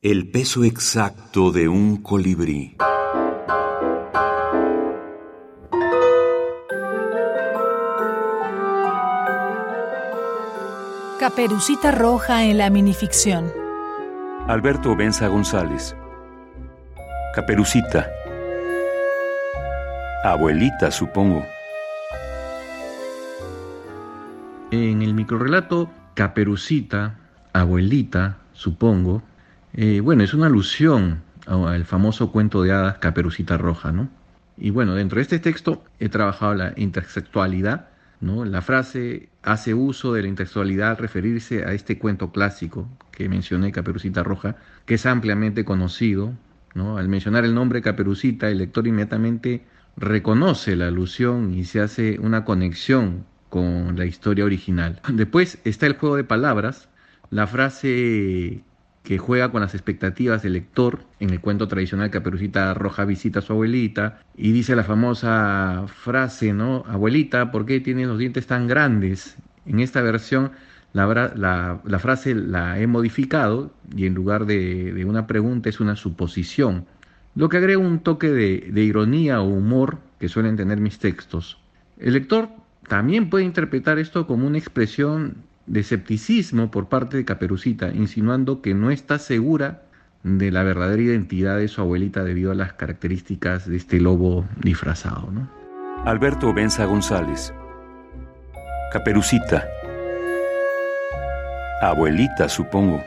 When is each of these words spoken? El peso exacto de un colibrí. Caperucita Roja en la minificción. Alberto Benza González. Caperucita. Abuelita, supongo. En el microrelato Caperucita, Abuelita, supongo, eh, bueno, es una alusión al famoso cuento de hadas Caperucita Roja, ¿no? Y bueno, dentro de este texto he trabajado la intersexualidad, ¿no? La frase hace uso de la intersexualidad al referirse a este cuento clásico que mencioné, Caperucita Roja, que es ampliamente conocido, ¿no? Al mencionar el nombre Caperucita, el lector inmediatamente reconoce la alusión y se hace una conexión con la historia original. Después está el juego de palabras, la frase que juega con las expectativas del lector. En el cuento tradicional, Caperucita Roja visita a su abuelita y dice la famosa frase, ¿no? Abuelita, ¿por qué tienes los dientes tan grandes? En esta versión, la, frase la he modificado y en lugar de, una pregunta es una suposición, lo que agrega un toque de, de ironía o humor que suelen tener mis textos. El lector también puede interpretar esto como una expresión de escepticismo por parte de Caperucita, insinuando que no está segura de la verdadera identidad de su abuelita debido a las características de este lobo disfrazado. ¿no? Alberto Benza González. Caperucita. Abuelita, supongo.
El 0.00 0.30
peso 0.30 0.62
exacto 0.62 1.50
de 1.50 1.66
un 1.66 1.96
colibrí. 1.96 2.76
Caperucita 11.18 11.90
Roja 11.90 12.44
en 12.44 12.58
la 12.58 12.70
minificción. 12.70 13.50
Alberto 14.46 14.94
Benza 14.94 15.26
González. 15.26 15.96
Caperucita. 17.34 18.08
Abuelita, 20.22 20.92
supongo. 20.92 21.44
En 24.70 25.02
el 25.02 25.12
microrelato 25.12 25.90
Caperucita, 26.14 27.18
Abuelita, 27.52 28.38
supongo, 28.52 29.24
eh, 29.80 30.00
bueno, 30.00 30.24
es 30.24 30.34
una 30.34 30.46
alusión 30.46 31.22
al 31.46 31.84
famoso 31.84 32.32
cuento 32.32 32.64
de 32.64 32.72
hadas 32.72 32.98
Caperucita 32.98 33.56
Roja, 33.56 33.92
¿no? 33.92 34.08
Y 34.56 34.70
bueno, 34.70 34.96
dentro 34.96 35.18
de 35.18 35.22
este 35.22 35.38
texto 35.38 35.84
he 36.00 36.08
trabajado 36.08 36.52
la 36.54 36.72
intersexualidad, 36.74 37.86
¿no? 38.20 38.44
La 38.44 38.60
frase 38.60 39.28
hace 39.44 39.74
uso 39.74 40.12
de 40.12 40.22
la 40.22 40.28
intersexualidad 40.28 40.90
al 40.90 40.96
referirse 40.96 41.64
a 41.64 41.74
este 41.74 41.96
cuento 41.96 42.32
clásico 42.32 42.88
que 43.12 43.28
mencioné, 43.28 43.70
Caperucita 43.70 44.24
Roja, 44.24 44.56
que 44.84 44.94
es 44.94 45.06
ampliamente 45.06 45.64
conocido, 45.64 46.32
¿no? 46.74 46.98
Al 46.98 47.08
mencionar 47.08 47.44
el 47.44 47.54
nombre 47.54 47.80
Caperucita, 47.80 48.50
el 48.50 48.58
lector 48.58 48.88
inmediatamente 48.88 49.64
reconoce 49.96 50.74
la 50.74 50.88
alusión 50.88 51.54
y 51.54 51.62
se 51.62 51.80
hace 51.80 52.18
una 52.18 52.44
conexión 52.44 53.26
con 53.48 53.96
la 53.96 54.06
historia 54.06 54.44
original. 54.44 55.00
Después 55.08 55.60
está 55.62 55.86
el 55.86 55.96
juego 55.96 56.16
de 56.16 56.24
palabras, 56.24 56.88
la 57.30 57.46
frase 57.46 58.64
que 59.08 59.16
juega 59.16 59.50
con 59.50 59.62
las 59.62 59.72
expectativas 59.72 60.42
del 60.42 60.52
lector. 60.52 61.00
En 61.18 61.30
el 61.30 61.40
cuento 61.40 61.66
tradicional, 61.66 62.10
Caperucita 62.10 62.74
Roja 62.74 63.06
visita 63.06 63.38
a 63.38 63.42
su 63.42 63.54
abuelita 63.54 64.20
y 64.36 64.52
dice 64.52 64.76
la 64.76 64.84
famosa 64.84 65.86
frase, 65.86 66.52
¿no? 66.52 66.84
Abuelita, 66.86 67.50
¿por 67.50 67.64
qué 67.64 67.80
tienes 67.80 68.06
los 68.06 68.18
dientes 68.18 68.46
tan 68.46 68.66
grandes? 68.66 69.38
En 69.64 69.80
esta 69.80 70.02
versión, 70.02 70.50
la, 70.92 71.80
frase 71.98 72.34
la 72.34 72.78
he 72.78 72.86
modificado 72.86 73.72
y 73.96 74.04
en 74.04 74.12
lugar 74.12 74.44
de, 74.44 75.02
una 75.06 75.26
pregunta 75.26 75.70
es 75.70 75.80
una 75.80 75.96
suposición, 75.96 76.84
lo 77.34 77.48
que 77.48 77.56
agrega 77.56 77.78
un 77.78 78.00
toque 78.00 78.28
de, 78.28 78.68
de 78.70 78.82
ironía 78.82 79.40
o 79.40 79.46
humor 79.46 80.00
que 80.20 80.28
suelen 80.28 80.58
tener 80.58 80.80
mis 80.80 80.98
textos. 80.98 81.58
El 81.98 82.12
lector 82.12 82.50
también 82.86 83.30
puede 83.30 83.46
interpretar 83.46 83.98
esto 83.98 84.26
como 84.26 84.46
una 84.46 84.58
expresión 84.58 85.48
de 85.68 85.80
escepticismo 85.80 86.70
por 86.70 86.88
parte 86.88 87.16
de 87.16 87.24
Caperucita, 87.24 87.88
insinuando 87.88 88.60
que 88.62 88.74
no 88.74 88.90
está 88.90 89.18
segura 89.18 89.82
de 90.22 90.50
la 90.50 90.62
verdadera 90.62 91.02
identidad 91.02 91.56
de 91.58 91.68
su 91.68 91.80
abuelita 91.80 92.24
debido 92.24 92.50
a 92.50 92.54
las 92.54 92.72
características 92.72 93.68
de 93.68 93.76
este 93.76 94.00
lobo 94.00 94.46
disfrazado. 94.62 95.30
¿no? 95.30 95.48
Alberto 96.04 96.52
Benza 96.52 96.84
González. 96.86 97.52
Caperucita. 98.92 99.66
Abuelita, 101.82 102.48
supongo. 102.48 103.02